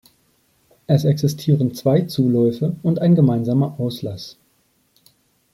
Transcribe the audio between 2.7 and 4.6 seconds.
und ein gemeinsamer Auslass.